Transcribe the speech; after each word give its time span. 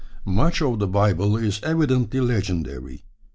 Much 0.25 0.63
of 0.63 0.79
the 0.79 0.87
Bible 0.87 1.37
is 1.37 1.59
evidently 1.61 2.19
legendary. 2.19 3.03